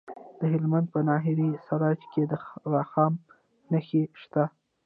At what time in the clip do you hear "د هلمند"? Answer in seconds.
0.39-0.87